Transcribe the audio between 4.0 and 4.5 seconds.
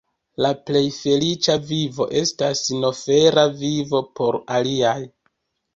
por